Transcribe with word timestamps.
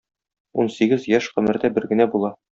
Унсигез 0.63 1.05
яшь 1.17 1.29
гомердә 1.37 1.73
бер 1.77 1.89
генә 1.93 2.11
була. 2.17 2.35